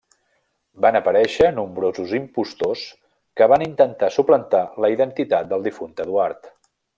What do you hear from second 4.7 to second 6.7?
la identitat del difunt Eduard.